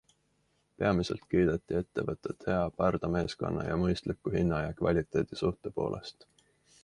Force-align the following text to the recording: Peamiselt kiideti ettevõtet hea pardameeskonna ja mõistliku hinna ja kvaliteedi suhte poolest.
Peamiselt 0.83 1.27
kiideti 1.33 1.75
ettevõtet 1.81 2.47
hea 2.51 2.63
pardameeskonna 2.79 3.67
ja 3.67 3.77
mõistliku 3.83 4.35
hinna 4.37 4.65
ja 4.65 4.71
kvaliteedi 4.81 5.41
suhte 5.43 5.77
poolest. 5.77 6.31